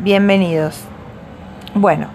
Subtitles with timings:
[0.00, 0.80] bienvenidos.
[1.74, 2.08] Bueno,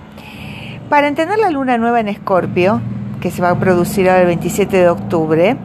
[0.89, 2.81] para entender la luna nueva en Escorpio,
[3.21, 5.57] que se va a producir ahora el 27 de octubre,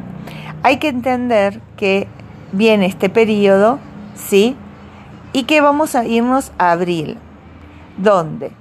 [0.63, 2.07] hay que entender que
[2.53, 3.79] viene este periodo,
[4.15, 4.57] ¿sí?
[5.33, 7.19] Y que vamos a irnos a abril,
[7.99, 8.53] donde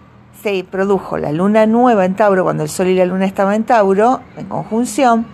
[0.41, 3.63] se produjo la luna nueva en Tauro, cuando el Sol y la luna estaban en
[3.63, 5.27] Tauro, en conjunción,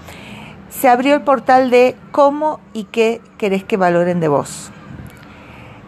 [0.70, 4.72] se abrió el portal de cómo y qué querés que valoren de vos.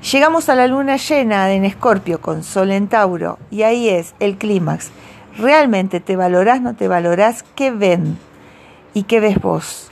[0.02, 4.38] Llegamos a la luna llena en Escorpio con Sol en Tauro y ahí es el
[4.38, 4.92] clímax.
[5.38, 7.44] ¿Realmente te valorás, no te valorás?
[7.44, 8.18] ¿Qué ven?
[8.94, 9.92] ¿Y qué ves vos?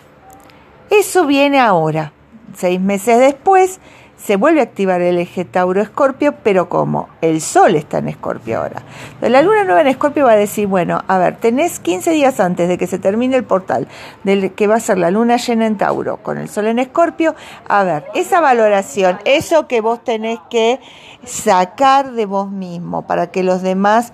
[0.90, 2.14] Eso viene ahora.
[2.56, 3.82] Seis meses después
[4.18, 8.82] se vuelve a activar el eje Tauro-Escorpio, pero como el Sol está en Escorpio ahora.
[9.22, 12.68] la luna nueva en Escorpio va a decir, bueno, a ver, tenés 15 días antes
[12.68, 13.88] de que se termine el portal,
[14.24, 17.36] del que va a ser la luna llena en Tauro, con el Sol en Escorpio,
[17.68, 20.80] a ver, esa valoración, eso que vos tenés que
[21.24, 24.14] sacar de vos mismo para que los demás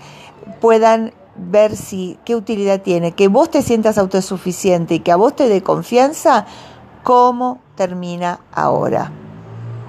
[0.59, 5.35] puedan ver si qué utilidad tiene, que vos te sientas autosuficiente y que a vos
[5.35, 6.45] te dé confianza,
[7.03, 9.11] cómo termina ahora.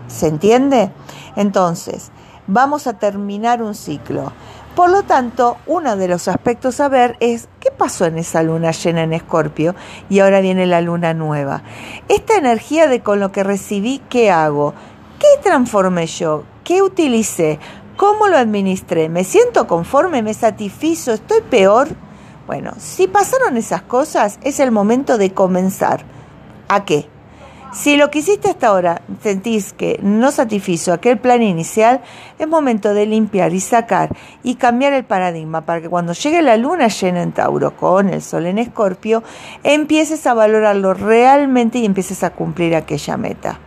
[0.09, 0.91] ¿Se entiende?
[1.37, 2.11] Entonces,
[2.47, 4.33] vamos a terminar un ciclo.
[4.75, 8.73] Por lo tanto, uno de los aspectos a ver es qué pasó en esa luna
[8.73, 9.75] llena en Escorpio
[10.09, 11.63] y ahora viene la luna nueva.
[12.09, 14.75] Esta energía de con lo que recibí, ¿qué hago?
[15.21, 16.43] ¿Qué transformé yo?
[16.65, 17.61] ¿Qué utilicé?
[17.97, 19.09] ¿Cómo lo administré?
[19.09, 20.23] ¿Me siento conforme?
[20.23, 21.13] ¿Me satisfizo?
[21.13, 21.89] ¿Estoy peor?
[22.49, 26.05] Bueno, si pasaron esas cosas, es el momento de comenzar.
[26.69, 27.09] ¿A qué?
[27.75, 32.03] Si lo que hiciste hasta ahora sentís que no satisfizo aquel plan inicial,
[32.39, 34.11] es momento de limpiar y sacar
[34.45, 38.23] y cambiar el paradigma para que cuando llegue la luna llena en Tauro con el
[38.23, 39.25] sol en Escorpio,
[39.65, 43.59] empieces a valorarlo realmente y empieces a cumplir aquella meta.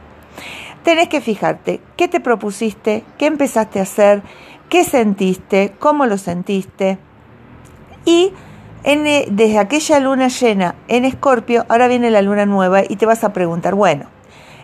[0.84, 4.22] Tenés que fijarte qué te propusiste, qué empezaste a hacer,
[4.70, 6.98] qué sentiste, cómo lo sentiste
[8.06, 8.32] y
[8.84, 13.34] desde aquella luna llena en Escorpio, ahora viene la luna nueva y te vas a
[13.34, 14.06] preguntar, bueno,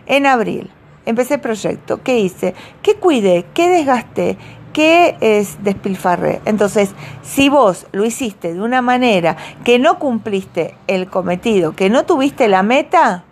[0.05, 0.69] en abril
[1.05, 2.53] empecé el proyecto, ¿qué hice?
[2.81, 3.45] ¿Qué cuidé?
[3.53, 4.37] ¿Qué desgasté?
[4.71, 6.41] ¿Qué es despilfarré?
[6.45, 12.05] Entonces, si vos lo hiciste de una manera que no cumpliste el cometido, que no
[12.05, 13.25] tuviste la meta,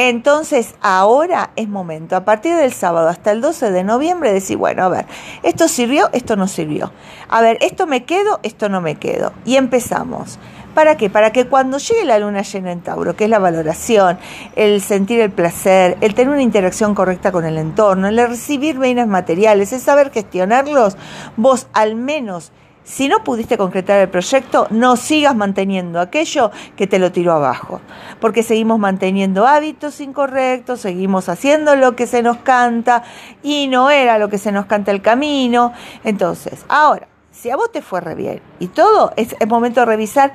[0.00, 4.84] entonces, ahora es momento, a partir del sábado hasta el 12 de noviembre, decir, bueno,
[4.84, 5.06] a ver,
[5.42, 6.92] esto sirvió, esto no sirvió.
[7.28, 9.32] A ver, esto me quedo, esto no me quedo.
[9.44, 10.38] Y empezamos.
[10.72, 11.10] ¿Para qué?
[11.10, 14.20] Para que cuando llegue la luna llena en Tauro, que es la valoración,
[14.54, 19.08] el sentir el placer, el tener una interacción correcta con el entorno, el recibir bienes
[19.08, 20.96] materiales, el saber gestionarlos,
[21.36, 22.52] vos al menos
[22.88, 27.82] si no pudiste concretar el proyecto, no sigas manteniendo aquello que te lo tiró abajo,
[28.18, 33.04] porque seguimos manteniendo hábitos incorrectos, seguimos haciendo lo que se nos canta
[33.42, 35.74] y no era lo que se nos canta el camino.
[36.02, 39.86] Entonces, ahora, si a vos te fue re bien y todo, es el momento de
[39.86, 40.32] revisar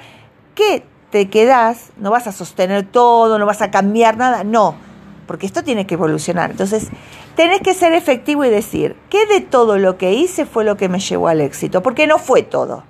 [0.54, 4.76] qué te quedás, no vas a sostener todo, no vas a cambiar nada, no,
[5.26, 6.52] porque esto tiene que evolucionar.
[6.52, 6.90] Entonces,
[7.36, 10.90] tenés que ser efectivo y decir, ¿qué de todo lo que hice fue lo que
[10.90, 11.82] me llevó al éxito?
[11.82, 12.84] Porque no fue todo.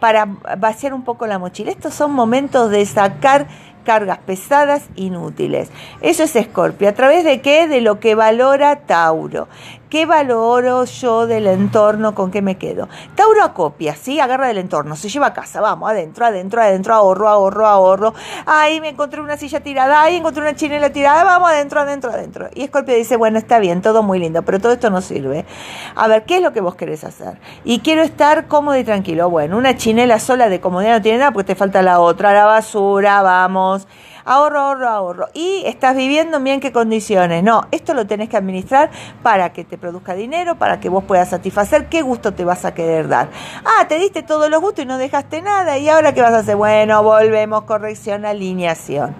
[0.00, 0.26] Para
[0.58, 1.70] vaciar un poco la mochila.
[1.70, 3.48] Estos son momentos de sacar
[3.84, 5.70] cargas pesadas inútiles.
[6.02, 6.88] Eso es Escorpio.
[6.88, 7.66] ¿A través de qué?
[7.66, 9.48] De lo que valora Tauro.
[9.88, 12.14] ¿Qué valoro yo del entorno?
[12.14, 12.90] ¿Con qué me quedo?
[13.14, 14.20] Tauro acopia, ¿sí?
[14.20, 18.14] Agarra del entorno, se lleva a casa, vamos, adentro, adentro, adentro, ahorro, ahorro, ahorro.
[18.44, 22.50] Ahí me encontré una silla tirada, ahí encontré una chinela tirada, vamos, adentro, adentro, adentro.
[22.54, 25.46] Y Escorpio dice, bueno, está bien, todo muy lindo, pero todo esto no sirve.
[25.94, 27.40] A ver, ¿qué es lo que vos querés hacer?
[27.64, 29.30] Y quiero estar cómodo y tranquilo.
[29.30, 32.44] Bueno, una chinela sola de comodidad no tiene nada porque te falta la otra, la
[32.44, 33.86] basura, vamos
[34.24, 35.28] ahorro, ahorro, ahorro.
[35.34, 37.42] Y estás viviendo en bien qué condiciones.
[37.42, 38.90] No, esto lo tenés que administrar
[39.22, 42.74] para que te produzca dinero, para que vos puedas satisfacer qué gusto te vas a
[42.74, 43.28] querer dar.
[43.64, 45.78] Ah, te diste todos los gustos y no dejaste nada.
[45.78, 46.56] ¿Y ahora qué vas a hacer?
[46.56, 49.14] Bueno, volvemos, corrección, alineación.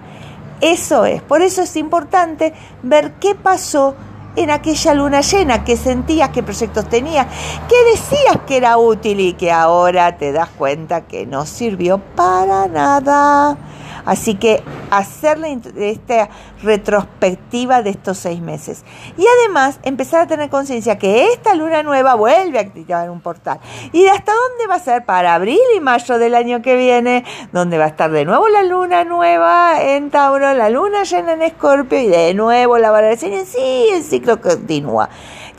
[0.61, 1.21] Eso es.
[1.21, 3.95] Por eso es importante ver qué pasó
[4.35, 7.27] en aquella luna llena, qué sentías, qué proyectos tenías,
[7.67, 12.67] qué decías que era útil y que ahora te das cuenta que no sirvió para
[12.67, 13.57] nada.
[14.05, 15.37] Así que hacer
[15.77, 16.29] esta
[16.63, 18.83] retrospectiva de estos seis meses.
[19.17, 23.59] Y además empezar a tener conciencia que esta luna nueva vuelve a activar un portal.
[23.91, 25.05] ¿Y de hasta dónde va a ser?
[25.05, 28.63] Para abril y mayo del año que viene, donde va a estar de nuevo la
[28.63, 33.45] luna nueva en Tauro, la luna llena en Escorpio y de nuevo la valoración y
[33.45, 35.09] sí, el ciclo continúa.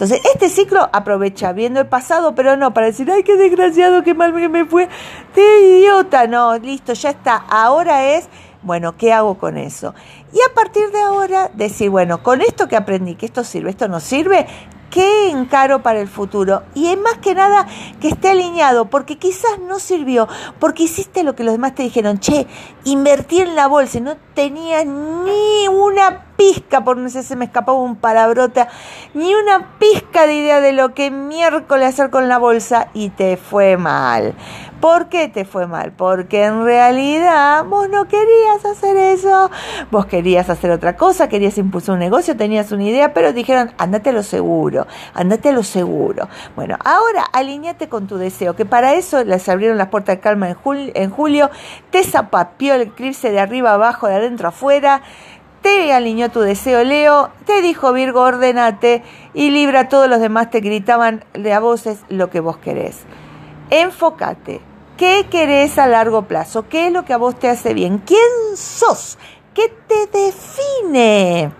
[0.00, 4.14] Entonces, este ciclo aprovecha viendo el pasado, pero no para decir, ay, qué desgraciado, qué
[4.14, 4.88] mal que me fue,
[5.34, 6.26] qué idiota.
[6.26, 7.36] No, listo, ya está.
[7.36, 8.26] Ahora es,
[8.62, 9.94] bueno, ¿qué hago con eso?
[10.32, 13.88] Y a partir de ahora decir, bueno, con esto que aprendí, que esto sirve, esto
[13.88, 14.46] no sirve,
[14.90, 16.64] ¿Qué encaro para el futuro?
[16.74, 17.68] Y es más que nada
[18.00, 20.26] que esté alineado, porque quizás no sirvió,
[20.58, 22.48] porque hiciste lo que los demás te dijeron, che,
[22.82, 27.44] invertí en la bolsa y no tenías ni una pizca, por no sé, se me
[27.44, 28.68] escapaba un palabrota,
[29.12, 33.36] ni una pizca de idea de lo que miércoles hacer con la bolsa y te
[33.36, 34.34] fue mal.
[34.80, 35.92] ¿Por qué te fue mal?
[35.92, 39.50] Porque en realidad vos no querías hacer eso,
[39.90, 44.08] vos querías hacer otra cosa, querías impulsar un negocio, tenías una idea, pero dijeron, andate
[44.08, 46.30] a lo seguro, andate a lo seguro.
[46.56, 50.48] Bueno, ahora alineate con tu deseo, que para eso les abrieron las puertas de calma
[50.48, 51.50] en julio, en julio
[51.90, 55.02] te zapapió el eclipse de arriba abajo, de adentro afuera,
[55.62, 59.02] te alineó tu deseo, Leo, te dijo Virgo, ordenate
[59.34, 63.00] y Libra, todos los demás te gritaban de a voces lo que vos querés.
[63.70, 64.60] Enfócate,
[65.00, 66.68] ¿Qué querés a largo plazo?
[66.68, 68.02] ¿Qué es lo que a vos te hace bien?
[68.04, 68.20] ¿Quién
[68.54, 69.16] sos?
[69.54, 71.50] ¿Qué te define?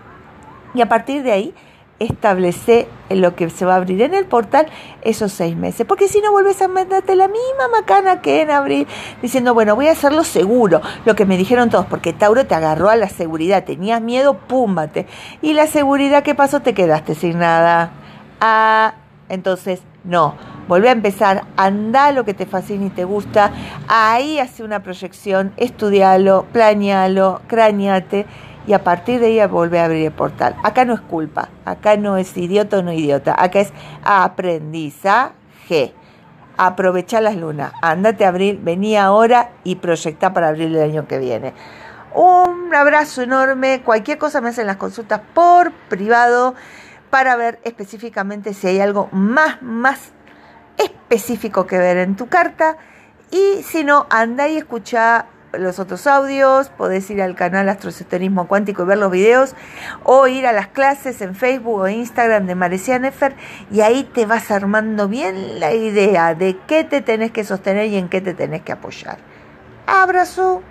[0.75, 1.55] Y a partir de ahí,
[2.03, 4.67] establece lo que se va a abrir en el portal
[5.01, 5.85] esos seis meses.
[5.85, 8.87] Porque si no vuelves a meterte la misma macana que en abril,
[9.21, 12.89] diciendo, bueno, voy a hacerlo seguro, lo que me dijeron todos, porque Tauro te agarró
[12.89, 15.07] a la seguridad, tenías miedo, púmbate.
[15.41, 16.61] Y la seguridad, ¿qué pasó?
[16.61, 17.91] Te quedaste sin nada.
[18.39, 18.95] Ah,
[19.29, 20.35] entonces, no
[20.71, 23.51] Volvé a empezar, anda lo que te fascina y te gusta,
[23.89, 28.25] ahí hace una proyección, estudialo, planealo, craneate
[28.67, 30.55] y a partir de ahí volvé a abrir el portal.
[30.63, 33.73] Acá no es culpa, acá no es idiota o no idiota, acá es
[34.03, 35.93] aprendizaje.
[36.57, 41.17] Aprovecha las lunas, andate a abrir, vení ahora y proyecta para abrir el año que
[41.17, 41.53] viene.
[42.13, 46.55] Un abrazo enorme, cualquier cosa me hacen las consultas por privado
[47.09, 50.11] para ver específicamente si hay algo más, más
[50.77, 52.77] específico que ver en tu carta.
[53.31, 58.83] Y si no, anda y escucha los otros audios, podés ir al canal Astroesoterismo Cuántico
[58.83, 59.55] y ver los videos,
[60.03, 63.35] o ir a las clases en Facebook o Instagram de Marecia Nefer,
[63.71, 67.97] y ahí te vas armando bien la idea de qué te tenés que sostener y
[67.97, 69.17] en qué te tenés que apoyar.
[69.87, 70.63] Abrazo.